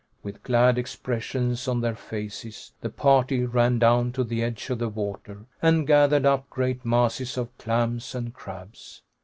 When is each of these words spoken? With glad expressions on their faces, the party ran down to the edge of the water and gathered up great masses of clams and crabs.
With 0.23 0.41
glad 0.41 0.79
expressions 0.79 1.67
on 1.67 1.81
their 1.81 1.93
faces, 1.93 2.71
the 2.81 2.89
party 2.89 3.45
ran 3.45 3.77
down 3.77 4.11
to 4.13 4.23
the 4.23 4.41
edge 4.41 4.71
of 4.71 4.79
the 4.79 4.89
water 4.89 5.45
and 5.61 5.85
gathered 5.85 6.25
up 6.25 6.49
great 6.49 6.83
masses 6.83 7.37
of 7.37 7.55
clams 7.59 8.15
and 8.15 8.33
crabs. 8.33 9.03